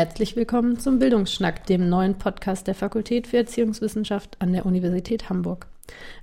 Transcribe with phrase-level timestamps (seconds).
[0.00, 5.66] Herzlich willkommen zum Bildungsschnack, dem neuen Podcast der Fakultät für Erziehungswissenschaft an der Universität Hamburg.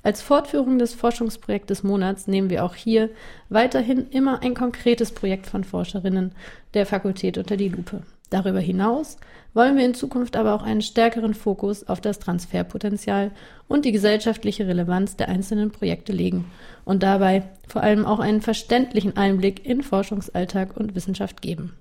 [0.02, 3.11] Als Fortführung des Forschungsprojekts des Monats nehmen wir auch hier
[3.49, 6.31] weiterhin immer ein konkretes Projekt von Forscherinnen
[6.73, 8.02] der Fakultät unter die Lupe.
[8.31, 9.17] Darüber hinaus
[9.53, 13.30] wollen wir in Zukunft aber auch einen stärkeren Fokus auf das Transferpotenzial
[13.67, 16.45] und die gesellschaftliche Relevanz der einzelnen Projekte legen
[16.84, 21.73] und dabei vor allem auch einen verständlichen Einblick in Forschungsalltag und Wissenschaft geben.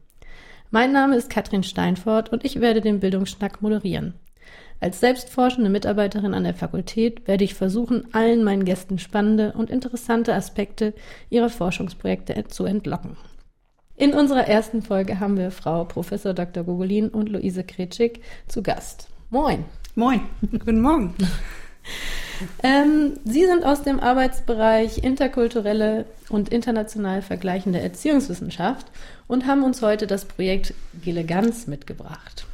[0.71, 4.15] Mein Name ist Katrin Steinfort und ich werde den Bildungsschnack moderieren.
[4.81, 10.35] Als selbstforschende Mitarbeiterin an der Fakultät werde ich versuchen, allen meinen Gästen spannende und interessante
[10.35, 10.93] Aspekte
[11.31, 13.17] ihrer Forschungsprojekte zu entlocken.
[13.97, 16.11] In unserer ersten Folge haben wir Frau Prof.
[16.11, 16.65] Dr.
[16.65, 19.09] Gogolin und Luise Kretschik zu Gast.
[19.31, 19.65] Moin.
[19.95, 20.21] Moin.
[20.51, 21.15] Guten Morgen.
[22.63, 28.87] Ähm, Sie sind aus dem Arbeitsbereich interkulturelle und international vergleichende Erziehungswissenschaft
[29.27, 32.47] und haben uns heute das Projekt Geleganz mitgebracht.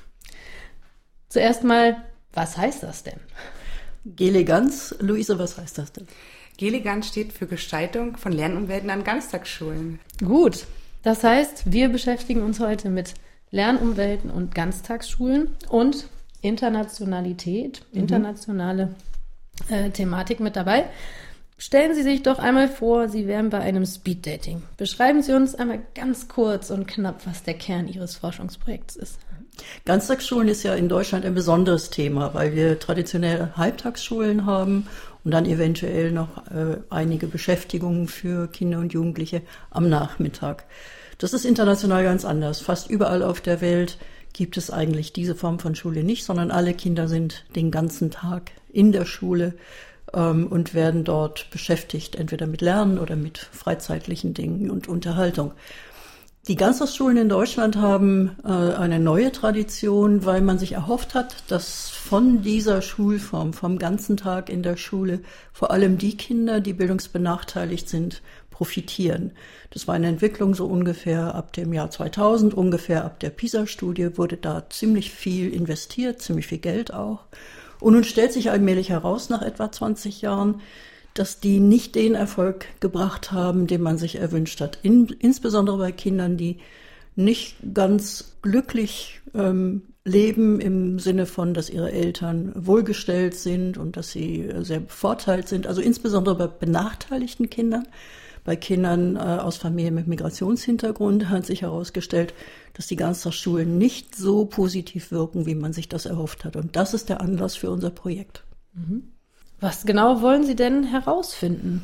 [1.29, 1.97] Zuerst mal,
[2.33, 3.21] was heißt das denn?
[4.05, 6.07] Geleganz, Luise, was heißt das denn?
[6.59, 10.01] Geleganz steht für Gestaltung von Lernumwelten an Ganztagsschulen.
[10.25, 10.67] Gut,
[11.03, 13.15] das heißt, wir beschäftigen uns heute mit
[13.51, 16.09] Lernumwelten und Ganztagsschulen und
[16.41, 18.01] Internationalität, mhm.
[18.01, 18.95] internationale
[19.69, 20.85] äh, Thematik mit dabei.
[21.59, 24.63] Stellen Sie sich doch einmal vor, Sie wären bei einem Speeddating.
[24.77, 29.19] Beschreiben Sie uns einmal ganz kurz und knapp, was der Kern Ihres Forschungsprojekts ist.
[29.85, 34.89] Ganztagsschulen ist ja in Deutschland ein besonderes Thema, weil wir traditionell Halbtagsschulen haben
[35.25, 40.65] und dann eventuell noch äh, einige Beschäftigungen für Kinder und Jugendliche am Nachmittag.
[41.19, 42.61] Das ist international ganz anders.
[42.61, 43.99] Fast überall auf der Welt
[44.33, 48.51] gibt es eigentlich diese Form von Schule nicht, sondern alle Kinder sind den ganzen Tag
[48.73, 49.55] in der Schule
[50.13, 55.53] ähm, und werden dort beschäftigt, entweder mit Lernen oder mit freizeitlichen Dingen und Unterhaltung.
[56.49, 61.89] Die Ganztagsschulen in Deutschland haben äh, eine neue Tradition, weil man sich erhofft hat, dass
[61.89, 65.21] von dieser Schulform, vom ganzen Tag in der Schule,
[65.53, 69.31] vor allem die Kinder, die bildungsbenachteiligt sind, profitieren.
[69.71, 74.37] Das war eine Entwicklung so ungefähr ab dem Jahr 2000, ungefähr ab der PISA-Studie wurde
[74.37, 77.21] da ziemlich viel investiert, ziemlich viel Geld auch.
[77.83, 80.61] Und nun stellt sich allmählich heraus, nach etwa 20 Jahren,
[81.15, 84.79] dass die nicht den Erfolg gebracht haben, den man sich erwünscht hat.
[84.83, 86.59] In, insbesondere bei Kindern, die
[87.17, 94.13] nicht ganz glücklich ähm, leben im Sinne von, dass ihre Eltern wohlgestellt sind und dass
[94.13, 95.67] sie äh, sehr bevorteilt sind.
[95.67, 97.87] Also insbesondere bei benachteiligten Kindern.
[98.45, 102.35] Bei Kindern äh, aus Familien mit Migrationshintergrund hat sich herausgestellt,
[102.75, 106.57] dass die Ganztagsschulen nicht so positiv wirken, wie man sich das erhofft hat.
[106.57, 108.43] Und das ist der Anlass für unser Projekt.
[108.75, 109.05] Mhm.
[109.61, 111.83] Was genau wollen Sie denn herausfinden?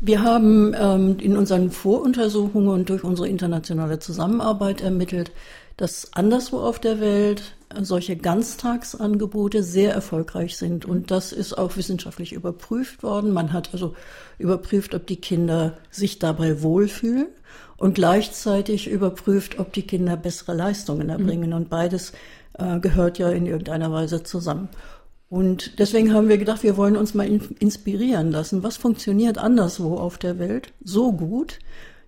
[0.00, 5.30] Wir haben ähm, in unseren Voruntersuchungen und durch unsere internationale Zusammenarbeit ermittelt,
[5.80, 10.84] dass anderswo auf der Welt solche Ganztagsangebote sehr erfolgreich sind.
[10.84, 13.32] Und das ist auch wissenschaftlich überprüft worden.
[13.32, 13.94] Man hat also
[14.38, 17.28] überprüft, ob die Kinder sich dabei wohlfühlen
[17.78, 21.50] und gleichzeitig überprüft, ob die Kinder bessere Leistungen erbringen.
[21.50, 21.56] Mhm.
[21.56, 22.12] Und beides
[22.58, 24.68] äh, gehört ja in irgendeiner Weise zusammen.
[25.30, 27.26] Und deswegen haben wir gedacht, wir wollen uns mal
[27.58, 28.62] inspirieren lassen.
[28.62, 31.58] Was funktioniert anderswo auf der Welt so gut,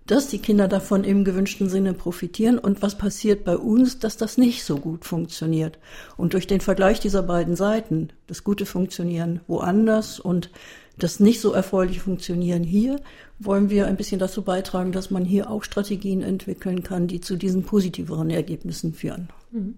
[0.05, 4.37] dass die Kinder davon im gewünschten Sinne profitieren und was passiert bei uns, dass das
[4.37, 5.79] nicht so gut funktioniert.
[6.17, 10.49] Und durch den Vergleich dieser beiden Seiten, das gute Funktionieren woanders und
[10.97, 12.99] das nicht so erfreuliche Funktionieren hier,
[13.39, 17.35] wollen wir ein bisschen dazu beitragen, dass man hier auch Strategien entwickeln kann, die zu
[17.35, 19.29] diesen positiveren Ergebnissen führen.
[19.51, 19.75] Mhm.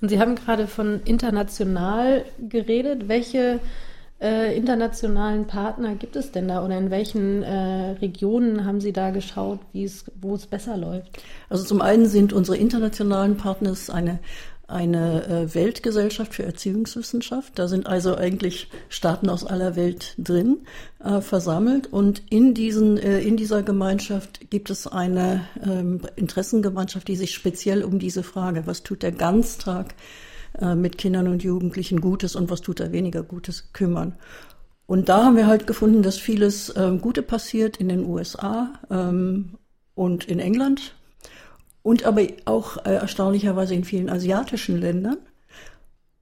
[0.00, 3.08] Und Sie haben gerade von international geredet.
[3.08, 3.60] Welche
[4.20, 9.10] äh, internationalen Partner gibt es denn da oder in welchen äh, Regionen haben Sie da
[9.10, 9.60] geschaut,
[10.20, 11.22] wo es besser läuft?
[11.48, 14.18] Also zum einen sind unsere internationalen Partners eine
[14.68, 17.58] eine äh, Weltgesellschaft für Erziehungswissenschaft.
[17.58, 20.58] Da sind also eigentlich Staaten aus aller Welt drin
[21.02, 21.86] äh, versammelt.
[21.86, 27.82] Und in, diesen, äh, in dieser Gemeinschaft gibt es eine ähm, Interessengemeinschaft, die sich speziell
[27.82, 29.94] um diese Frage, was tut der Ganztag
[30.74, 34.16] mit Kindern und Jugendlichen Gutes und was tut er weniger Gutes, kümmern.
[34.86, 39.58] Und da haben wir halt gefunden, dass vieles ähm, Gute passiert in den USA ähm,
[39.94, 40.94] und in England
[41.82, 45.18] und aber auch äh, erstaunlicherweise in vielen asiatischen Ländern.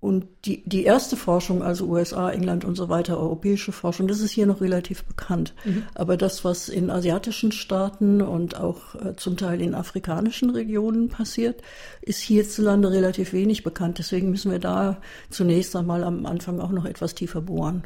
[0.07, 4.31] Und die, die erste Forschung, also USA, England und so weiter, europäische Forschung, das ist
[4.31, 5.53] hier noch relativ bekannt.
[5.65, 5.83] Mhm.
[5.97, 11.61] Aber das, was in asiatischen Staaten und auch äh, zum Teil in afrikanischen Regionen passiert,
[12.03, 13.99] ist hierzulande relativ wenig bekannt.
[13.99, 14.99] Deswegen müssen wir da
[15.29, 17.83] zunächst einmal am Anfang auch noch etwas tiefer bohren.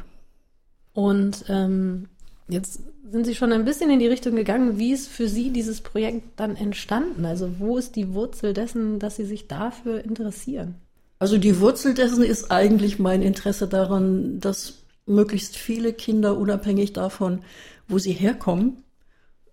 [0.93, 2.07] Und ähm,
[2.47, 4.77] Jetzt sind Sie schon ein bisschen in die Richtung gegangen.
[4.77, 7.25] Wie ist für Sie dieses Projekt dann entstanden?
[7.25, 10.75] Also wo ist die Wurzel dessen, dass Sie sich dafür interessieren?
[11.21, 17.43] Also die Wurzel dessen ist eigentlich mein Interesse daran, dass möglichst viele Kinder unabhängig davon,
[17.87, 18.77] wo sie herkommen,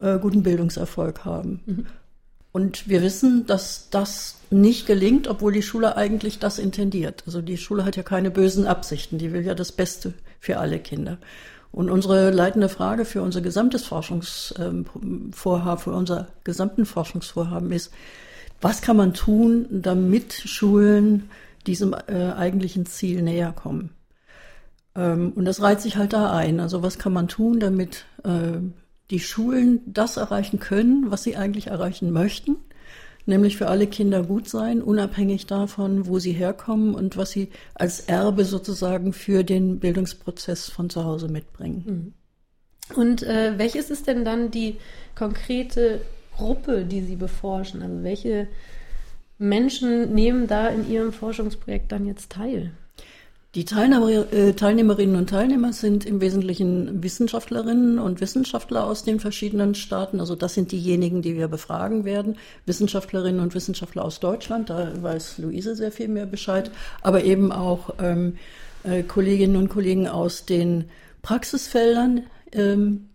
[0.01, 1.61] äh, guten Bildungserfolg haben.
[1.67, 1.87] Mhm.
[2.53, 7.25] Und wir wissen, dass das nicht gelingt, obwohl die Schule eigentlich das intendiert.
[7.27, 10.79] Also die Schule hat ja keine bösen Absichten, die will ja das Beste für alle
[10.79, 11.19] Kinder.
[11.71, 17.93] Und unsere leitende Frage für unser gesamtes Forschungsvorhaben, für unser gesamten Forschungsvorhaben ist,
[18.63, 21.29] was kann man tun, damit Schulen
[21.67, 23.91] diesem äh, eigentlichen Ziel näher kommen?
[24.95, 26.61] Ähm, und das reiht sich halt da ein.
[26.61, 28.59] Also was kann man tun, damit äh,
[29.11, 32.57] die Schulen das erreichen können, was sie eigentlich erreichen möchten?
[33.29, 38.01] nämlich für alle Kinder gut sein, unabhängig davon, wo sie herkommen und was sie als
[38.01, 41.85] Erbe sozusagen für den Bildungsprozess von zu Hause mitbringen.
[41.87, 42.15] Mhm.
[42.97, 44.79] Und äh, welches ist denn dann die
[45.15, 46.01] konkrete
[46.35, 47.83] Gruppe, die Sie beforschen?
[47.83, 48.49] Also welche
[49.39, 52.73] Menschen nehmen da in Ihrem Forschungsprojekt dann jetzt teil?
[53.55, 59.75] Die Teilnehmer, äh, Teilnehmerinnen und Teilnehmer sind im Wesentlichen Wissenschaftlerinnen und Wissenschaftler aus den verschiedenen
[59.75, 60.21] Staaten.
[60.21, 62.37] Also das sind diejenigen, die wir befragen werden.
[62.67, 66.71] Wissenschaftlerinnen und Wissenschaftler aus Deutschland, da weiß Luise sehr viel mehr Bescheid,
[67.01, 68.37] aber eben auch ähm,
[68.85, 70.85] äh, Kolleginnen und Kollegen aus den
[71.23, 73.09] Praxisfeldern ähm,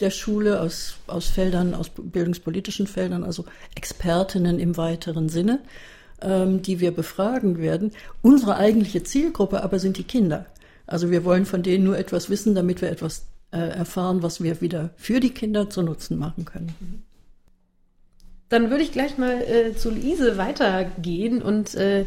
[0.00, 3.44] der Schule, aus, aus Feldern, aus bildungspolitischen Feldern, also
[3.74, 5.60] Expertinnen im weiteren Sinne
[6.22, 7.92] ähm, die wir befragen werden.
[8.22, 10.46] Unsere eigentliche Zielgruppe aber sind die Kinder.
[10.86, 14.60] Also wir wollen von denen nur etwas wissen, damit wir etwas äh, erfahren, was wir
[14.60, 17.02] wieder für die Kinder zu Nutzen machen können.
[18.48, 22.04] Dann würde ich gleich mal äh, zu Luise weitergehen und äh,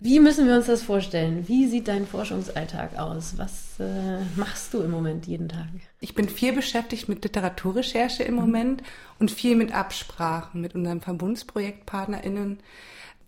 [0.00, 1.48] wie müssen wir uns das vorstellen?
[1.48, 3.36] Wie sieht dein Forschungsalltag aus?
[3.36, 5.66] Was äh, machst du im Moment jeden Tag?
[6.00, 8.40] Ich bin viel beschäftigt mit Literaturrecherche im mhm.
[8.40, 8.82] Moment
[9.18, 12.58] und viel mit Absprachen mit unseren VerbundsprojektpartnerInnen.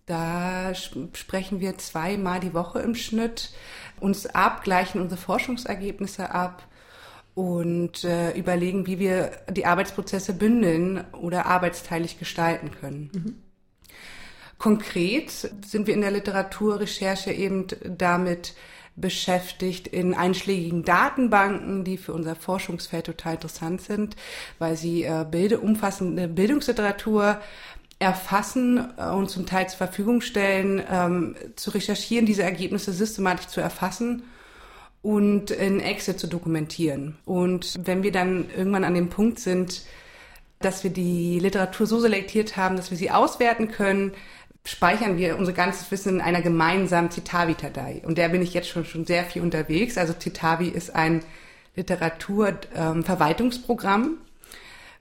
[0.06, 3.52] Da sprechen wir zweimal die Woche im Schnitt
[4.00, 6.66] uns ab, gleichen unsere Forschungsergebnisse ab
[7.34, 13.10] und äh, überlegen, wie wir die Arbeitsprozesse bündeln oder arbeitsteilig gestalten können.
[13.12, 13.49] Mhm.
[14.60, 18.52] Konkret sind wir in der Literaturrecherche eben damit
[18.94, 24.16] beschäftigt in einschlägigen Datenbanken, die für unser Forschungsfeld total interessant sind,
[24.58, 27.40] weil sie äh, bilde, umfassende Bildungsliteratur
[28.00, 33.62] erfassen äh, und zum Teil zur Verfügung stellen, ähm, zu recherchieren, diese Ergebnisse systematisch zu
[33.62, 34.24] erfassen
[35.00, 37.16] und in Excel zu dokumentieren.
[37.24, 39.84] Und wenn wir dann irgendwann an dem Punkt sind,
[40.58, 44.12] dass wir die Literatur so selektiert haben, dass wir sie auswerten können,
[44.70, 48.02] speichern wir unser ganzes Wissen in einer gemeinsamen Citavi-Datei.
[48.04, 49.98] Und der bin ich jetzt schon, schon sehr viel unterwegs.
[49.98, 51.24] Also Citavi ist ein
[51.74, 54.18] Literaturverwaltungsprogramm, ähm,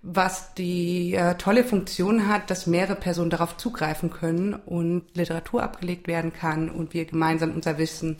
[0.01, 6.07] was die äh, tolle Funktion hat, dass mehrere Personen darauf zugreifen können und Literatur abgelegt
[6.07, 8.17] werden kann und wir gemeinsam unser Wissen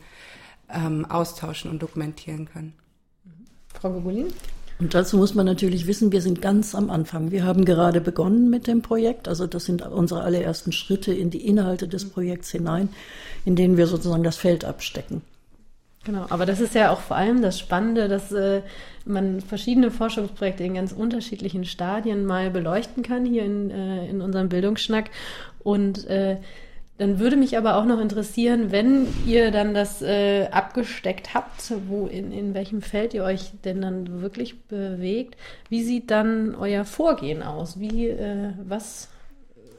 [0.70, 2.74] ähm, austauschen und dokumentieren können.
[3.74, 4.34] Frau Gogolin?
[4.80, 7.32] Und dazu muss man natürlich wissen, wir sind ganz am Anfang.
[7.32, 9.28] Wir haben gerade begonnen mit dem Projekt.
[9.28, 12.88] Also das sind unsere allerersten Schritte in die Inhalte des Projekts hinein,
[13.44, 15.22] in denen wir sozusagen das Feld abstecken.
[16.06, 18.62] Genau, aber das ist ja auch vor allem das Spannende, dass äh,
[19.04, 24.48] man verschiedene Forschungsprojekte in ganz unterschiedlichen Stadien mal beleuchten kann hier in, äh, in unserem
[24.48, 25.10] Bildungsschnack.
[25.62, 26.38] Und äh,
[27.00, 32.08] dann würde mich aber auch noch interessieren, wenn ihr dann das äh, abgesteckt habt, wo
[32.08, 35.38] in, in welchem Feld ihr euch denn dann wirklich bewegt,
[35.70, 37.80] wie sieht dann euer Vorgehen aus?
[37.80, 39.08] Wie, äh, was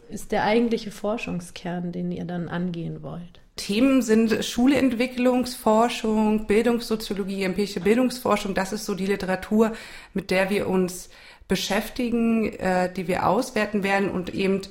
[0.09, 3.41] ist der eigentliche Forschungskern, den ihr dann angehen wollt?
[3.57, 8.55] Themen sind Schulentwicklungsforschung, Bildungssoziologie, empirische Bildungsforschung.
[8.55, 9.73] Das ist so die Literatur,
[10.15, 11.11] mit der wir uns
[11.49, 14.63] beschäftigen, äh, die wir auswerten werden und eben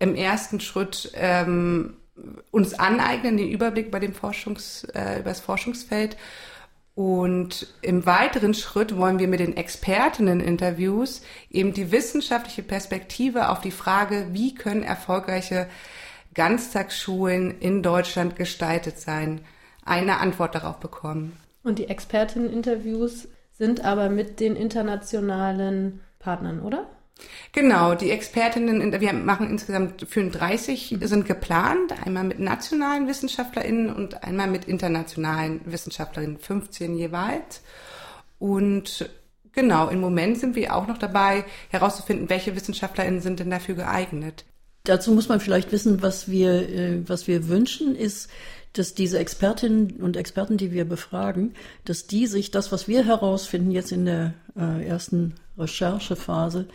[0.00, 1.96] im ersten Schritt ähm,
[2.50, 6.16] uns aneignen, den Überblick über, dem Forschungs, äh, über das Forschungsfeld.
[6.94, 13.70] Und im weiteren Schritt wollen wir mit den Expertinnen-Interviews eben die wissenschaftliche Perspektive auf die
[13.70, 15.68] Frage, wie können erfolgreiche
[16.34, 19.40] Ganztagsschulen in Deutschland gestaltet sein,
[19.84, 21.36] eine Antwort darauf bekommen.
[21.62, 26.86] Und die Experteninterviews sind aber mit den internationalen Partnern, oder?
[27.52, 31.06] Genau, die Expertinnen, wir machen insgesamt 35, mhm.
[31.06, 37.62] sind geplant, einmal mit nationalen WissenschaftlerInnen und einmal mit internationalen WissenschaftlerInnen, 15 jeweils.
[38.38, 39.10] Und
[39.52, 44.44] genau, im Moment sind wir auch noch dabei, herauszufinden, welche WissenschaftlerInnen sind denn dafür geeignet.
[44.84, 48.30] Dazu muss man vielleicht wissen, was wir, äh, was wir wünschen, ist,
[48.72, 53.72] dass diese Expertinnen und Experten, die wir befragen, dass die sich das, was wir herausfinden
[53.72, 56.68] jetzt in der äh, ersten Recherchephase,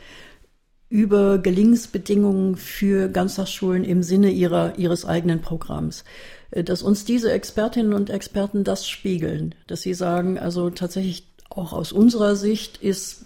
[0.89, 6.03] über Gelingensbedingungen für Ganztagsschulen im Sinne ihrer, ihres eigenen Programms.
[6.51, 11.73] Äh, dass uns diese Expertinnen und Experten das spiegeln, dass sie sagen, also tatsächlich auch
[11.73, 13.25] aus unserer Sicht ist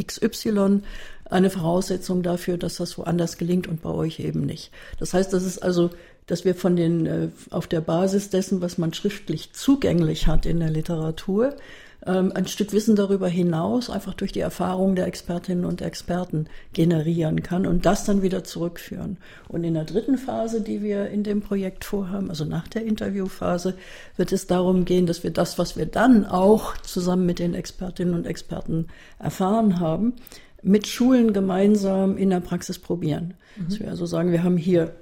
[0.00, 0.80] XY
[1.24, 4.70] eine Voraussetzung dafür, dass das woanders gelingt und bei euch eben nicht.
[4.98, 5.90] Das heißt, das ist also,
[6.26, 10.60] dass wir von den, äh, auf der Basis dessen, was man schriftlich zugänglich hat in
[10.60, 11.56] der Literatur,
[12.00, 17.66] ein Stück Wissen darüber hinaus einfach durch die Erfahrung der Expertinnen und Experten generieren kann
[17.66, 19.18] und das dann wieder zurückführen.
[19.48, 23.74] Und in der dritten Phase, die wir in dem Projekt vorhaben, also nach der Interviewphase,
[24.16, 28.14] wird es darum gehen, dass wir das, was wir dann auch zusammen mit den Expertinnen
[28.14, 28.86] und Experten
[29.18, 30.14] erfahren haben,
[30.62, 33.34] mit Schulen gemeinsam in der Praxis probieren.
[33.56, 33.64] Mhm.
[33.64, 34.94] Dass wir also sagen, wir haben hier,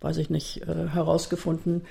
[0.00, 1.82] weiß ich nicht, äh, herausgefunden,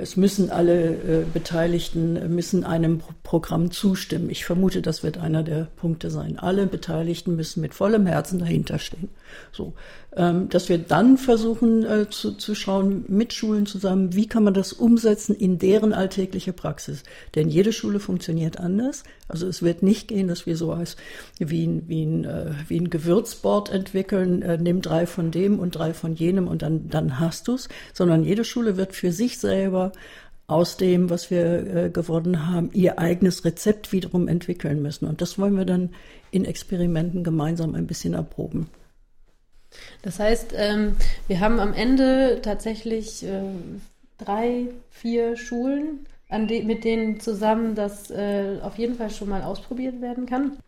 [0.00, 4.30] es müssen alle äh, Beteiligten müssen einem Pro Programm zustimmen.
[4.30, 6.38] Ich vermute, das wird einer der Punkte sein.
[6.38, 9.10] Alle Beteiligten müssen mit vollem Herzen dahinter stehen.
[9.52, 9.74] So,
[10.16, 14.54] ähm, dass wir dann versuchen äh, zu, zu schauen mit Schulen zusammen, wie kann man
[14.54, 17.02] das umsetzen in deren alltägliche Praxis.
[17.34, 19.04] Denn jede Schule funktioniert anders.
[19.28, 20.96] Also es wird nicht gehen, dass wir so als
[21.38, 25.72] wie ein, wie ein, äh, wie ein Gewürzboard entwickeln, äh, nimm drei von dem und
[25.72, 29.92] drei von jenem und dann, dann hast du's, sondern jede Schule wird für sich selber
[30.46, 35.06] aus dem, was wir äh, gewonnen haben, ihr eigenes Rezept wiederum entwickeln müssen.
[35.06, 35.90] Und das wollen wir dann
[36.30, 38.68] in Experimenten gemeinsam ein bisschen erproben.
[40.00, 43.42] Das heißt, ähm, wir haben am Ende tatsächlich äh,
[44.16, 50.00] drei, vier Schulen, de mit denen zusammen das äh, auf jeden Fall schon mal ausprobiert
[50.00, 50.58] werden kann.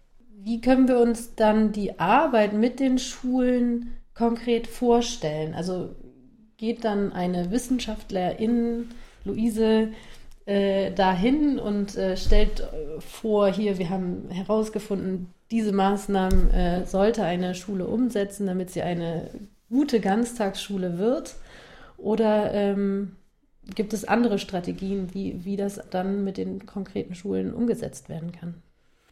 [0.42, 5.54] Wie können wir uns dann die Arbeit mit den Schulen konkret vorstellen?
[5.54, 5.94] Also
[6.56, 8.88] geht dann eine Wissenschaftlerin,
[9.24, 9.88] Luise,
[10.46, 17.24] äh, dahin und äh, stellt äh, vor, hier, wir haben herausgefunden, diese Maßnahmen äh, sollte
[17.24, 19.30] eine Schule umsetzen, damit sie eine
[19.68, 21.34] gute Ganztagsschule wird?
[21.96, 23.16] Oder ähm,
[23.74, 28.62] gibt es andere Strategien, wie, wie das dann mit den konkreten Schulen umgesetzt werden kann?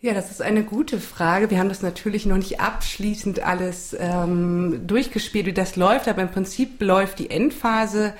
[0.00, 1.50] Ja, das ist eine gute Frage.
[1.50, 6.30] Wir haben das natürlich noch nicht abschließend alles ähm, durchgespielt, wie das läuft, aber im
[6.30, 8.14] Prinzip läuft die Endphase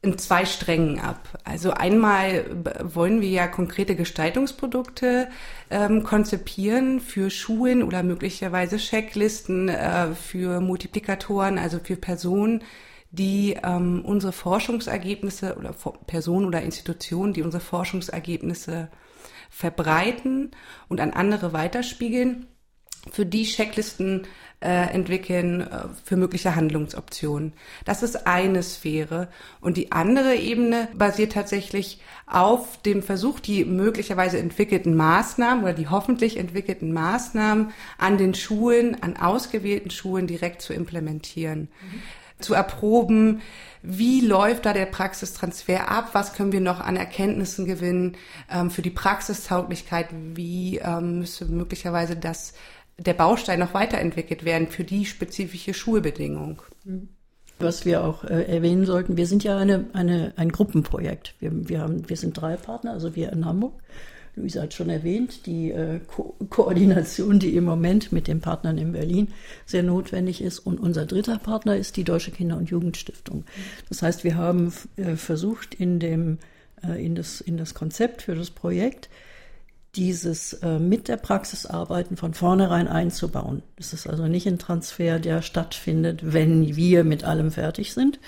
[0.00, 1.38] in zwei Strängen ab.
[1.44, 2.44] Also einmal
[2.82, 5.28] wollen wir ja konkrete Gestaltungsprodukte
[5.70, 12.62] ähm, konzipieren für Schulen oder möglicherweise Checklisten äh, für Multiplikatoren, also für Personen,
[13.10, 15.74] die ähm, unsere Forschungsergebnisse oder
[16.06, 18.90] Personen oder Institutionen, die unsere Forschungsergebnisse
[19.50, 20.50] verbreiten
[20.88, 22.46] und an andere weiterspiegeln.
[23.10, 24.26] Für die Checklisten
[24.60, 27.52] äh, entwickeln äh, für mögliche Handlungsoptionen.
[27.84, 29.28] Das ist eine Sphäre.
[29.60, 35.88] Und die andere Ebene basiert tatsächlich auf dem Versuch, die möglicherweise entwickelten Maßnahmen oder die
[35.88, 41.68] hoffentlich entwickelten Maßnahmen an den Schulen, an ausgewählten Schulen direkt zu implementieren.
[41.80, 42.02] Mhm.
[42.38, 43.40] Zu erproben,
[43.82, 46.10] wie läuft da der Praxistransfer ab?
[46.12, 48.16] Was können wir noch an Erkenntnissen gewinnen
[48.50, 50.08] ähm, für die Praxistauglichkeit?
[50.12, 52.54] Wie ähm, müsste möglicherweise das
[52.98, 56.62] der Baustein noch weiterentwickelt werden für die spezifische Schulbedingung.
[57.60, 61.34] Was wir auch äh, erwähnen sollten, wir sind ja eine, eine, ein Gruppenprojekt.
[61.40, 63.74] Wir, wir, haben, wir sind drei Partner, also wir in Hamburg.
[64.36, 68.92] Luisa hat schon erwähnt, die äh, Ko Koordination, die im Moment mit den Partnern in
[68.92, 69.28] Berlin
[69.66, 70.60] sehr notwendig ist.
[70.60, 73.44] Und unser dritter Partner ist die Deutsche Kinder- und Jugendstiftung.
[73.88, 76.38] Das heißt, wir haben äh, versucht, in, dem,
[76.82, 79.08] äh, in, das, in das Konzept für das Projekt
[79.94, 83.62] dieses äh, mit der Praxis arbeiten von vornherein einzubauen.
[83.76, 88.20] Das ist also nicht ein Transfer, der stattfindet, wenn wir mit allem fertig sind,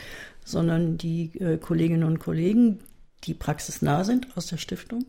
[0.45, 2.81] sondern die äh, Kolleginnen und Kollegen,
[3.25, 5.05] die praxisnah sind aus der Stiftung,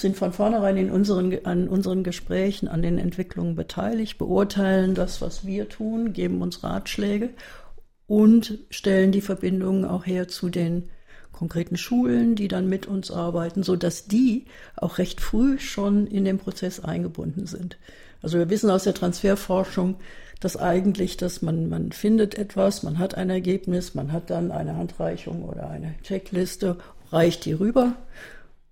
[0.00, 5.46] sind von vornherein in unseren, an unseren Gesprächen, an den Entwicklungen beteiligt, beurteilen das, was
[5.46, 7.30] wir tun, geben uns Ratschläge
[8.06, 10.88] und stellen die Verbindungen auch her zu den
[11.32, 16.24] konkreten Schulen, die dann mit uns arbeiten, so dass die auch recht früh schon in
[16.24, 17.78] den Prozess eingebunden sind.
[18.22, 19.96] Also wir wissen aus der Transferforschung,
[20.40, 24.76] dass eigentlich, dass man, man findet etwas, man hat ein Ergebnis, man hat dann eine
[24.76, 26.78] Handreichung oder eine Checkliste,
[27.10, 27.94] reicht die rüber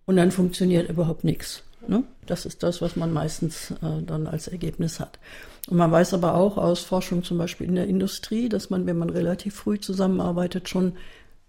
[0.06, 1.62] und dann funktioniert überhaupt nichts.
[1.88, 2.04] Ne?
[2.26, 5.18] Das ist das, was man meistens äh, dann als Ergebnis hat.
[5.68, 8.98] Und man weiß aber auch aus Forschung zum Beispiel in der Industrie, dass man, wenn
[8.98, 10.92] man relativ früh zusammenarbeitet, schon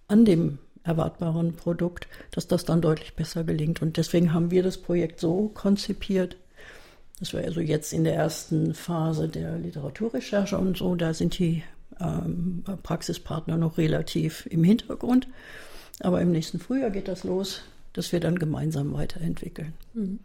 [0.07, 3.81] an dem erwartbaren Produkt, dass das dann deutlich besser gelingt.
[3.81, 6.37] Und deswegen haben wir das Projekt so konzipiert,
[7.19, 11.63] dass wir also jetzt in der ersten Phase der Literaturrecherche und so, da sind die
[11.99, 15.27] ähm, Praxispartner noch relativ im Hintergrund.
[15.99, 17.63] Aber im nächsten Frühjahr geht das los
[17.98, 19.74] das wir dann gemeinsam weiterentwickeln.
[19.96, 20.20] Mhm.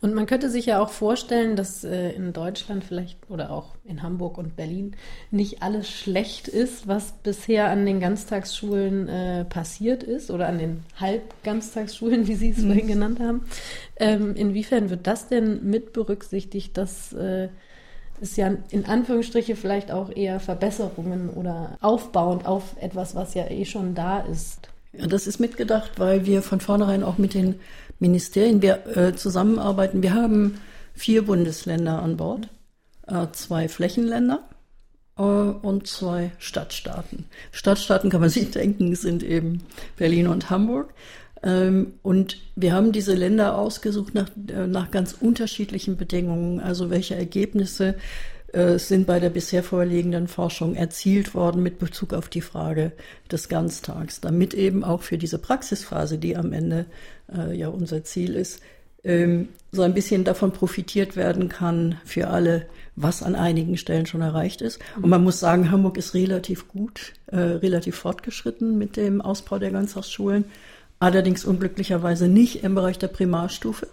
[0.00, 4.02] Und man könnte sich ja auch vorstellen, dass äh, in Deutschland vielleicht oder auch in
[4.02, 4.96] Hamburg und Berlin
[5.30, 10.82] nicht alles schlecht ist, was bisher an den Ganztagsschulen äh, passiert ist oder an den
[10.98, 12.66] Halbganztagsschulen, wie Sie es mhm.
[12.66, 13.44] vorhin genannt haben.
[13.94, 17.48] Ähm, inwiefern wird das denn mit berücksichtigt, dass äh,
[18.20, 23.64] es ja in Anführungsstriche vielleicht auch eher Verbesserungen oder aufbauend auf etwas, was ja eh
[23.64, 24.73] schon da ist?
[24.98, 27.56] Ja, das ist mitgedacht, weil wir von vornherein auch mit den
[27.98, 30.02] Ministerien wir, äh, zusammenarbeiten.
[30.02, 30.60] Wir haben
[30.94, 32.48] vier Bundesländer an Bord,
[33.06, 34.42] äh, zwei Flächenländer
[35.18, 37.26] äh, und zwei Stadtstaaten.
[37.52, 39.62] Stadtstaaten kann man sich denken, sind eben
[39.96, 40.94] Berlin und Hamburg.
[41.42, 47.16] Ähm, und wir haben diese Länder ausgesucht nach, äh, nach ganz unterschiedlichen Bedingungen, also welche
[47.16, 47.96] Ergebnisse
[48.76, 52.92] sind bei der bisher vorliegenden Forschung erzielt worden mit Bezug auf die Frage
[53.30, 56.86] des Ganztags, damit eben auch für diese Praxisphase, die am Ende
[57.36, 58.60] äh, ja unser Ziel ist,
[59.02, 64.22] ähm, so ein bisschen davon profitiert werden kann für alle, was an einigen Stellen schon
[64.22, 64.78] erreicht ist.
[64.96, 69.72] Und man muss sagen, Hamburg ist relativ gut, äh, relativ fortgeschritten mit dem Ausbau der
[69.72, 70.44] Ganztagsschulen,
[71.00, 73.88] allerdings unglücklicherweise nicht im Bereich der Primarstufe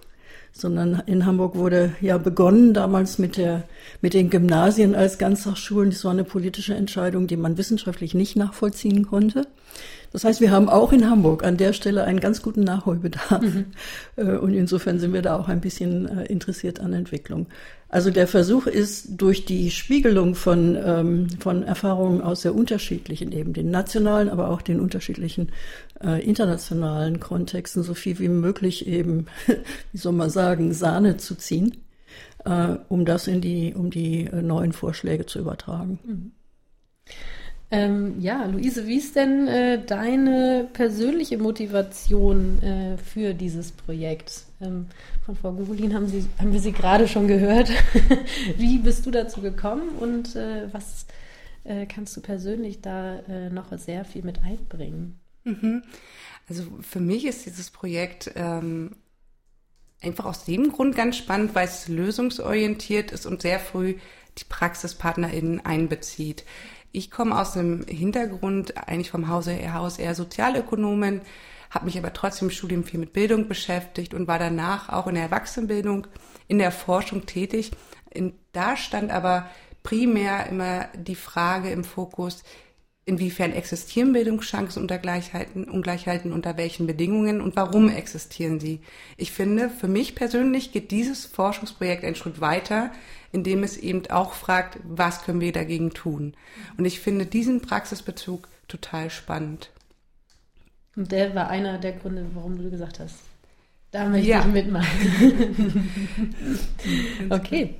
[0.53, 3.63] sondern in Hamburg wurde ja begonnen damals mit der
[4.01, 5.91] mit den Gymnasien als Ganztagsschulen.
[5.91, 9.47] Das war eine politische Entscheidung, die man wissenschaftlich nicht nachvollziehen konnte.
[10.11, 13.41] Das heißt, wir haben auch in Hamburg an der Stelle einen ganz guten Nachholbedarf.
[13.41, 13.65] Mhm.
[14.17, 17.47] Äh, und insofern sind wir da auch ein bisschen äh, interessiert an Entwicklung.
[17.87, 23.53] Also der Versuch ist, durch die Spiegelung von, ähm, von Erfahrungen aus sehr unterschiedlichen, eben
[23.53, 25.51] den nationalen, aber auch den unterschiedlichen
[26.03, 29.27] äh, internationalen Kontexten, so viel wie möglich eben,
[29.91, 31.77] wie soll man sagen, Sahne zu ziehen,
[32.43, 35.99] äh, um das in die, um die neuen Vorschläge zu übertragen.
[36.03, 36.31] Mhm.
[37.73, 44.43] Ähm, ja, Luise, wie ist denn äh, deine persönliche Motivation äh, für dieses Projekt?
[44.59, 44.87] Ähm,
[45.25, 47.71] von Frau Gurulin haben, Sie, haben wir Sie gerade schon gehört.
[48.57, 51.05] wie bist du dazu gekommen und äh, was
[51.63, 55.19] äh, kannst du persönlich da äh, noch sehr viel mit einbringen?
[55.45, 55.83] Mhm.
[56.49, 58.97] Also für mich ist dieses Projekt ähm,
[60.01, 63.95] einfach aus dem Grund ganz spannend, weil es lösungsorientiert ist und sehr früh
[64.37, 66.43] die PraxispartnerInnen einbezieht.
[66.91, 71.21] Ich komme aus dem Hintergrund eigentlich vom Hause her Haus eher Sozialökonomen,
[71.69, 75.15] habe mich aber trotzdem im Studium viel mit Bildung beschäftigt und war danach auch in
[75.15, 76.07] der Erwachsenenbildung,
[76.47, 77.71] in der Forschung tätig.
[78.09, 79.49] In, da stand aber
[79.83, 82.43] primär immer die Frage im Fokus,
[83.11, 88.79] inwiefern existieren Bildungschancen unter Gleichheiten, Ungleichheiten, unter welchen Bedingungen und warum existieren sie.
[89.17, 92.91] Ich finde, für mich persönlich geht dieses Forschungsprojekt einen Schritt weiter,
[93.33, 96.35] indem es eben auch fragt, was können wir dagegen tun.
[96.77, 99.71] Und ich finde diesen Praxisbezug total spannend.
[100.95, 103.19] Und der war einer der Gründe, warum du gesagt hast,
[103.91, 104.39] da möchte ja.
[104.39, 105.89] ich mitmachen.
[107.29, 107.75] okay.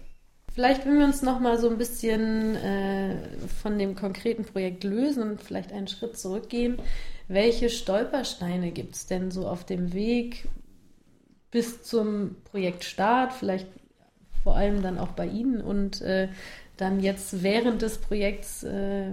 [0.53, 3.15] Vielleicht, wenn wir uns noch mal so ein bisschen äh,
[3.61, 6.77] von dem konkreten Projekt lösen und vielleicht einen Schritt zurückgehen,
[7.29, 10.49] welche Stolpersteine gibt es denn so auf dem Weg
[11.51, 13.31] bis zum Projektstart?
[13.31, 13.67] Vielleicht
[14.43, 16.27] vor allem dann auch bei Ihnen und äh,
[16.75, 19.11] dann jetzt während des Projekts äh,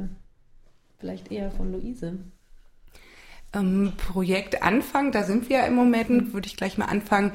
[0.99, 2.19] vielleicht eher von Luise.
[3.55, 7.33] Ähm, Projekt Anfang, da sind wir im Moment, würde ich gleich mal anfangen.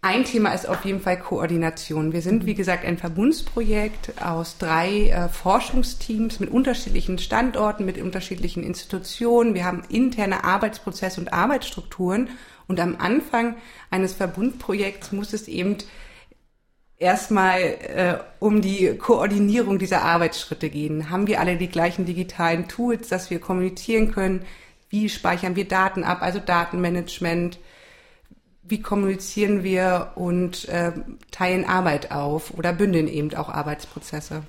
[0.00, 2.12] Ein Thema ist auf jeden Fall Koordination.
[2.12, 8.62] Wir sind, wie gesagt, ein Verbundsprojekt aus drei äh, Forschungsteams mit unterschiedlichen Standorten, mit unterschiedlichen
[8.62, 9.54] Institutionen.
[9.54, 12.30] Wir haben interne Arbeitsprozesse und Arbeitsstrukturen.
[12.68, 13.56] Und am Anfang
[13.90, 15.78] eines Verbundprojekts muss es eben
[16.96, 21.10] erstmal äh, um die Koordinierung dieser Arbeitsschritte gehen.
[21.10, 24.42] Haben wir alle die gleichen digitalen Tools, dass wir kommunizieren können?
[24.90, 26.22] Wie speichern wir Daten ab?
[26.22, 27.58] Also Datenmanagement.
[28.68, 30.92] Wie kommunizieren wir und äh,
[31.30, 34.42] teilen Arbeit auf oder bündeln eben auch Arbeitsprozesse?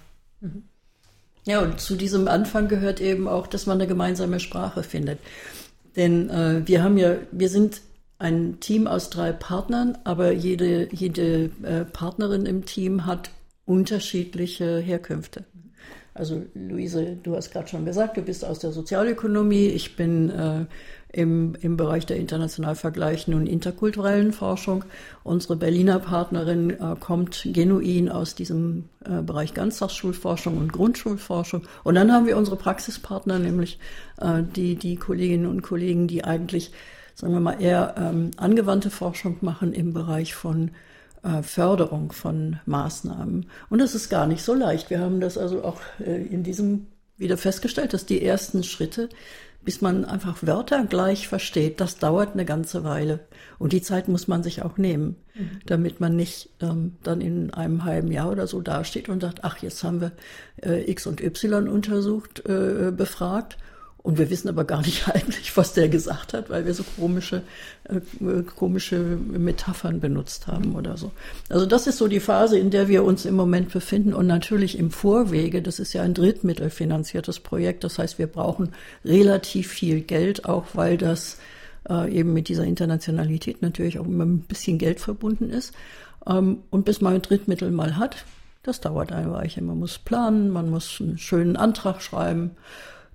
[1.46, 5.20] Ja, und zu diesem Anfang gehört eben auch, dass man eine gemeinsame Sprache findet.
[5.96, 7.82] Denn äh, wir haben ja, wir sind
[8.20, 13.32] ein Team aus drei Partnern, aber jede, jede äh, Partnerin im Team hat
[13.66, 15.46] unterschiedliche Herkünfte.
[16.14, 20.66] Also Luise, du hast gerade schon gesagt, du bist aus der Sozialökonomie, ich bin äh,
[21.12, 24.86] im, im Bereich der international vergleichenden und interkulturellen Forschung.
[25.24, 31.64] Unsere Berliner Partnerin äh, kommt genuin aus diesem äh, Bereich Ganztagsschulforschung und Grundschulforschung.
[31.84, 33.80] Und dann haben wir unsere Praxispartner, nämlich
[34.22, 36.72] äh, die, die Kolleginnen und Kollegen, die eigentlich
[37.20, 40.72] sagen wir mal, eher ähm, angewandte Forschung machen im Bereich von
[41.22, 43.48] äh, Förderung von Maßnahmen.
[43.70, 44.90] Und das ist gar nicht so leicht.
[44.90, 49.10] Wir haben das also auch äh, in diesem wieder festgestellt, dass die ersten Schritte,
[49.62, 53.20] bis man einfach Wörter gleich versteht, das dauert eine ganze Weile.
[53.58, 55.60] Und die Zeit muss man sich auch nehmen, mhm.
[55.66, 59.58] damit man nicht ähm, dann in einem halben Jahr oder so dasteht und sagt, ach,
[59.58, 60.12] jetzt haben wir
[60.64, 63.58] äh, X und Y untersucht, äh, befragt
[64.10, 67.44] und wir wissen aber gar nicht eigentlich, was der gesagt hat, weil wir so komische,
[67.84, 71.12] äh, komische Metaphern benutzt haben oder so.
[71.48, 74.16] Also das ist so die Phase, in der wir uns im Moment befinden.
[74.16, 77.84] Und natürlich im Vorwege, das ist ja ein drittmittelfinanziertes Projekt.
[77.84, 78.70] Das heißt, wir brauchen
[79.06, 81.38] relativ viel Geld, auch weil das
[81.88, 85.72] äh, eben mit dieser Internationalität natürlich auch immer ein bisschen Geld verbunden ist.
[86.26, 88.26] Ähm, und bis man ein Drittmittel mal hat,
[88.64, 89.62] das dauert eine Weile.
[89.62, 92.56] Man muss planen, man muss einen schönen Antrag schreiben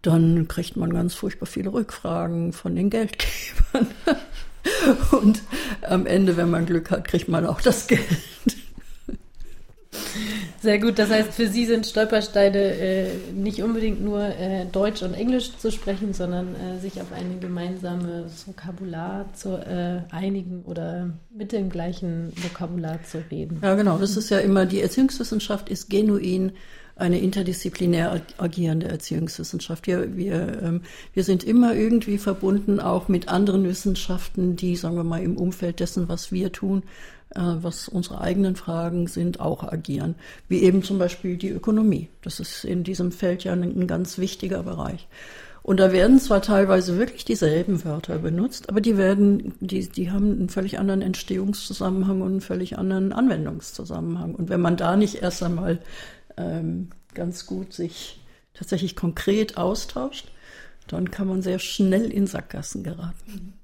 [0.06, 3.88] dann kriegt man ganz furchtbar viele Rückfragen von den Geldgebern.
[5.12, 5.42] Und
[5.82, 8.00] am Ende, wenn man Glück hat, kriegt man auch das Geld.
[10.60, 15.12] Sehr gut, das heißt, für Sie sind Stolpersteine äh, nicht unbedingt nur äh, Deutsch und
[15.12, 21.52] Englisch zu sprechen, sondern äh, sich auf ein gemeinsames Vokabular zu äh, einigen oder mit
[21.52, 23.58] dem gleichen Vokabular zu reden.
[23.62, 26.52] Ja, genau, das ist ja immer, die Erziehungswissenschaft ist genuin
[26.96, 29.87] eine interdisziplinär agierende Erziehungswissenschaft.
[29.87, 35.04] Wir, wir, ähm, wir sind immer irgendwie verbunden auch mit anderen Wissenschaften, die, sagen wir
[35.04, 36.85] mal, im Umfeld dessen, was wir tun,
[37.35, 40.14] äh, was unsere eigenen Fragen sind, auch agieren.
[40.48, 42.09] Wie eben zum Beispiel die Ökonomie.
[42.22, 45.09] Das ist in diesem Feld ja ein, ganz wichtiger Bereich.
[45.64, 50.30] Und da werden zwar teilweise wirklich dieselben Wörter benutzt, aber die werden, die, die haben
[50.33, 54.35] einen völlig anderen Entstehungszusammenhang und einen völlig anderen Anwendungszusammenhang.
[54.35, 55.78] Und wenn man da nicht erst einmal
[56.37, 58.20] ähm, ganz gut sich
[58.55, 60.29] tatsächlich konkret austauscht,
[60.87, 63.55] dann kann man sehr schnell in Sackgassen geraten.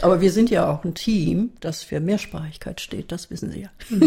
[0.00, 3.70] Aber wir sind ja auch ein Team, das für Mehrsprachigkeit steht, das wissen Sie ja.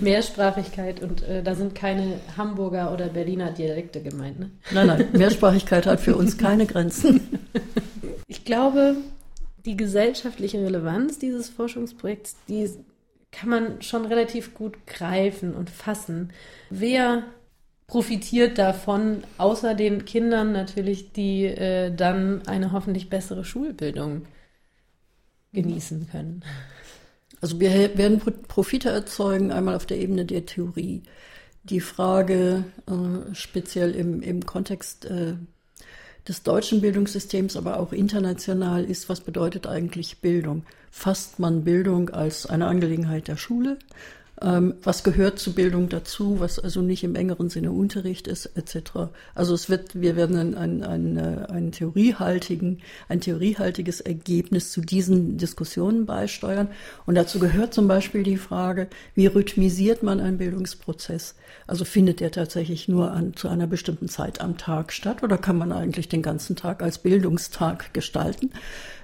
[0.00, 4.50] Mehrsprachigkeit und äh, da sind keine Hamburger oder Berliner Dialekte gemeint, ne?
[4.72, 7.38] Nein, nein, Mehrsprachigkeit hat für uns keine Grenzen.
[8.26, 8.96] Ich glaube,
[9.64, 12.68] die gesellschaftliche Relevanz dieses Forschungsprojekts, die
[13.30, 16.32] kann man schon relativ gut greifen und fassen.
[16.70, 17.24] Wer
[17.86, 24.26] profitiert davon, außer den Kindern natürlich, die äh, dann eine hoffentlich bessere Schulbildung
[25.52, 26.44] genießen können?
[27.40, 31.02] Also wir werden Profite erzeugen, einmal auf der Ebene der Theorie.
[31.64, 35.34] Die Frage äh, speziell im, im Kontext äh,
[36.28, 40.64] des deutschen Bildungssystems, aber auch international ist, was bedeutet eigentlich Bildung?
[40.90, 43.78] Fasst man Bildung als eine Angelegenheit der Schule?
[44.42, 49.10] Ähm, was gehört zur Bildung dazu, was also nicht im engeren Sinne Unterricht ist, etc.
[49.34, 54.80] Also es wird, wir werden ein, ein, ein, äh, ein theoriehaltigen, ein theoriehaltiges Ergebnis zu
[54.80, 56.68] diesen Diskussionen beisteuern.
[57.06, 61.34] Und dazu gehört zum Beispiel die Frage, wie rhythmisiert man einen Bildungsprozess?
[61.66, 65.58] Also findet der tatsächlich nur an, zu einer bestimmten Zeit am Tag statt oder kann
[65.58, 68.50] man eigentlich den ganzen Tag als Bildungstag gestalten?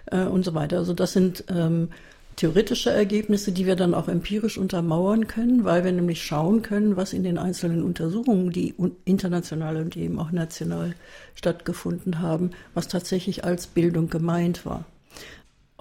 [0.07, 0.79] Äh, und so weiter.
[0.79, 1.89] Also das sind ähm,
[2.37, 7.13] theoretische Ergebnisse, die wir dann auch empirisch untermauern können, weil wir nämlich schauen können, was
[7.13, 10.95] in den einzelnen Untersuchungen, die international und eben auch national
[11.35, 14.85] stattgefunden haben, was tatsächlich als Bildung gemeint war.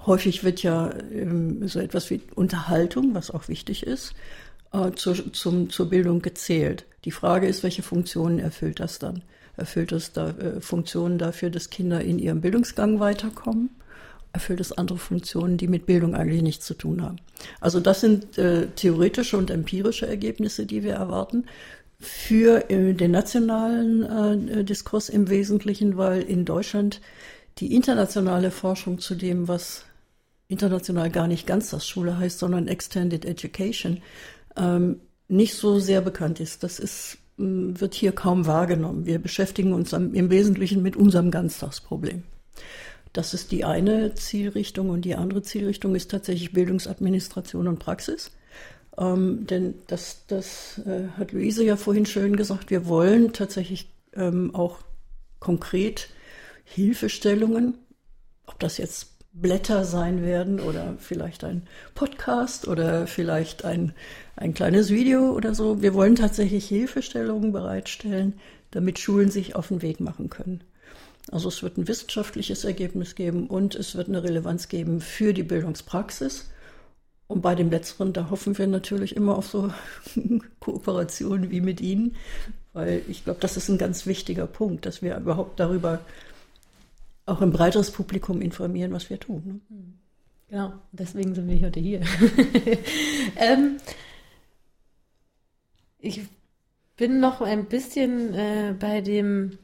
[0.05, 4.13] Häufig wird ja ähm, so etwas wie Unterhaltung, was auch wichtig ist,
[4.73, 6.85] äh, zur, zum, zur Bildung gezählt.
[7.05, 9.23] Die Frage ist, welche Funktionen erfüllt das dann?
[9.55, 13.69] Erfüllt es da äh, Funktionen dafür, dass Kinder in ihrem Bildungsgang weiterkommen?
[14.33, 17.17] Erfüllt es andere Funktionen, die mit Bildung eigentlich nichts zu tun haben.
[17.61, 21.45] Also das sind äh, theoretische und empirische Ergebnisse, die wir erwarten
[21.99, 26.99] für äh, den nationalen äh, Diskurs im Wesentlichen, weil in Deutschland
[27.59, 29.85] die internationale Forschung zu dem, was
[30.47, 34.01] international gar nicht ganz das Schule heißt, sondern Extended Education,
[34.57, 36.63] ähm, nicht so sehr bekannt ist.
[36.63, 39.05] Das ist, wird hier kaum wahrgenommen.
[39.05, 42.23] Wir beschäftigen uns im Wesentlichen mit unserem Ganztagsproblem.
[43.13, 48.31] Das ist die eine Zielrichtung und die andere Zielrichtung ist tatsächlich Bildungsadministration und Praxis.
[48.97, 54.53] Ähm, denn das, das äh, hat Luise ja vorhin schön gesagt, wir wollen tatsächlich ähm,
[54.53, 54.79] auch
[55.39, 56.09] konkret
[56.63, 57.75] Hilfestellungen,
[58.45, 61.63] ob das jetzt Blätter sein werden oder vielleicht ein
[61.95, 63.93] Podcast oder vielleicht ein,
[64.35, 65.81] ein kleines Video oder so.
[65.81, 70.63] Wir wollen tatsächlich Hilfestellungen bereitstellen, damit Schulen sich auf den Weg machen können.
[71.31, 75.43] Also es wird ein wissenschaftliches Ergebnis geben und es wird eine Relevanz geben für die
[75.43, 76.49] Bildungspraxis.
[77.27, 79.71] Und bei dem Letzteren, da hoffen wir natürlich immer auf so
[80.59, 82.15] Kooperationen wie mit Ihnen,
[82.73, 85.99] weil ich glaube, das ist ein ganz wichtiger Punkt, dass wir überhaupt darüber
[87.25, 89.61] auch ein breiteres Publikum informieren, was wir tun.
[89.69, 89.83] Ne?
[90.49, 92.01] Genau, deswegen sind wir heute hier.
[93.37, 93.77] ähm,
[95.99, 96.21] ich
[96.97, 99.57] bin noch ein bisschen äh, bei dem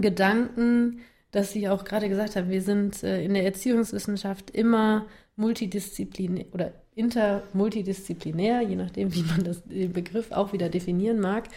[0.00, 6.46] Gedanken, dass Sie auch gerade gesagt haben, wir sind äh, in der Erziehungswissenschaft immer multidisziplinär
[6.52, 11.48] oder intermultidisziplinär, je nachdem, wie man das, den Begriff auch wieder definieren mag.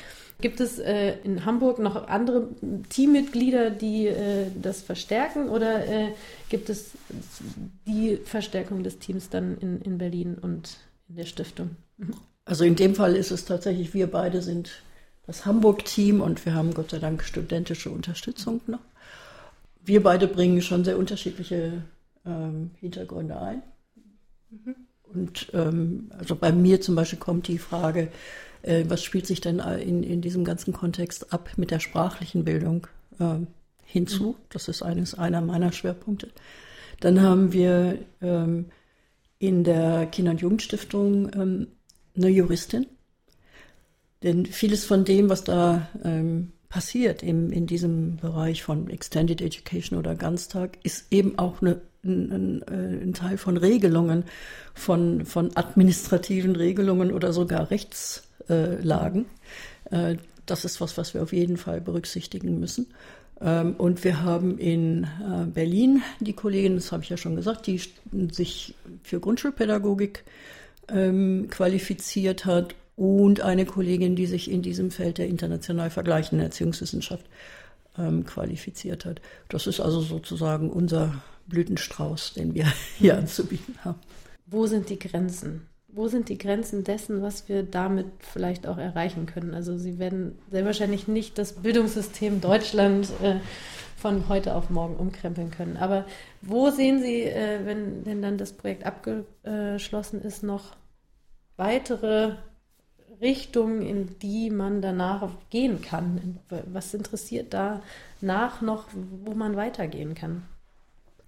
[0.41, 2.49] Gibt es äh, in Hamburg noch andere
[2.89, 5.83] Teammitglieder, die äh, das verstärken oder
[6.49, 6.91] gibt es
[7.85, 11.71] die Verstärkung des Teams dann in, in Berlin und in der Stiftung?
[12.45, 14.81] Also in dem Fall ist es tatsächlich, wir beide sind
[15.27, 18.79] das Hamburg-Team und wir haben Gott sei Dank studentische Unterstützung noch.
[19.83, 21.83] Wir beide bringen schon sehr unterschiedliche
[22.25, 23.61] ähm, Hintergründe ein.
[24.49, 24.75] Mhm.
[25.03, 28.09] Und ähm, also bei mir zum Beispiel kommt die Frage,
[28.61, 32.87] äh, was spielt sich denn in, in diesem ganzen Kontext ab mit der sprachlichen Bildung
[33.19, 33.45] äh,
[33.83, 34.31] hinzu?
[34.31, 34.43] Mhm.
[34.49, 36.29] Das ist eines einer meiner Schwerpunkte.
[36.99, 38.65] Dann haben wir ähm,
[39.39, 41.67] in der Kinder- und Jugendstiftung ähm,
[42.15, 42.87] eine Juristin.
[44.27, 49.97] Denn vieles von dem, was da ähm, passiert im, in diesem Bereich von Extended Education
[49.97, 54.25] oder Ganztag, ist eben auch eine, ein, ein, Teil von Regelungen,
[54.73, 59.27] von, von administrativen Regelungen oder sogar Rechtslagen.
[59.91, 62.87] Äh, das ist was, was wir auf jeden Fall berücksichtigen müssen.
[63.39, 67.65] Ähm, und wir haben in äh, Berlin die Kollegin, das habe ich ja schon gesagt,
[67.65, 67.79] die
[68.29, 70.25] sich für Grundschulpädagogik
[70.89, 77.25] ähm, qualifiziert hat und eine Kollegin, die sich in diesem Feld der international vergleichenden Erziehungswissenschaft
[77.97, 79.21] ähm, qualifiziert hat.
[79.49, 82.65] Das ist also sozusagen unser Blütenstrauß, den wir
[82.97, 83.99] hier anzubieten haben.
[84.47, 85.67] Wo sind die Grenzen?
[85.87, 89.53] Wo sind die Grenzen dessen, was wir damit vielleicht auch erreichen können?
[89.53, 93.35] Also Sie werden sehr wahrscheinlich nicht das Bildungssystem Deutschland äh,
[93.95, 95.77] von heute auf morgen umkrempeln können.
[95.77, 96.05] Aber
[96.41, 100.75] wo sehen Sie, äh, wenn denn dann das Projekt abgeschlossen ist, noch
[101.57, 102.33] weitere
[103.21, 106.39] Richtung, in die man danach gehen kann?
[106.71, 107.81] Was interessiert da
[108.21, 108.87] nach noch,
[109.25, 110.43] wo man weitergehen kann?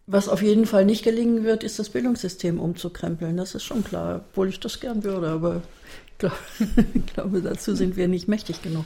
[0.08, 3.38] Was auf jeden Fall nicht gelingen wird, ist das Bildungssystem umzukrempeln.
[3.38, 5.62] Das ist schon klar, obwohl ich das gern würde, aber
[6.08, 6.36] ich glaube,
[6.94, 8.86] ich glaube dazu sind wir nicht mächtig genug.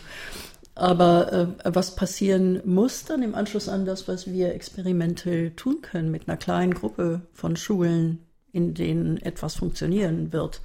[0.76, 6.10] Aber äh, was passieren muss dann im Anschluss an das, was wir experimentell tun können
[6.10, 8.20] mit einer kleinen Gruppe von Schulen,
[8.52, 10.62] in denen etwas funktionieren wird,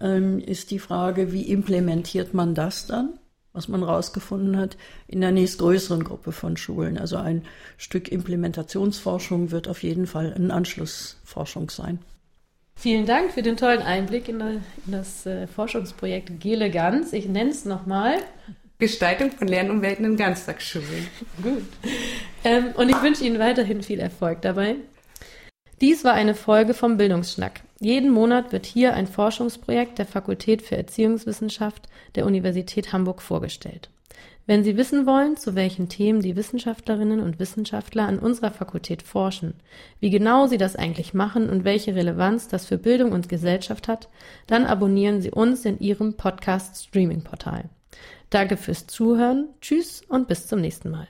[0.00, 3.18] ist die Frage, wie implementiert man das dann,
[3.52, 6.98] was man rausgefunden hat, in der nächstgrößeren Gruppe von Schulen.
[6.98, 7.42] Also ein
[7.76, 11.98] Stück Implementationsforschung wird auf jeden Fall ein Anschlussforschung sein.
[12.76, 17.12] Vielen Dank für den tollen Einblick in, das äh, Forschungsprojekt Gele Ganz.
[17.12, 18.14] Ich nenne es nochmal.
[18.78, 21.06] Gestaltung von Lernumwelten in Ganztagsschulen.
[21.42, 21.62] Gut.
[22.42, 24.76] Ähm, und ich wünsche Ihnen weiterhin viel Erfolg dabei.
[25.82, 27.60] Dies war eine Folge vom Bildungsschnack.
[27.82, 33.88] Jeden Monat wird hier ein Forschungsprojekt der Fakultät für Erziehungswissenschaft der Universität Hamburg vorgestellt.
[34.46, 39.54] Wenn Sie wissen wollen, zu welchen Themen die Wissenschaftlerinnen und Wissenschaftler an unserer Fakultät forschen,
[39.98, 44.08] wie genau sie das eigentlich machen und welche Relevanz das für Bildung und Gesellschaft hat,
[44.46, 47.70] dann abonnieren Sie uns in Ihrem Podcast-Streaming-Portal.
[48.28, 51.08] Danke fürs Zuhören, tschüss und bis zum nächsten Mal.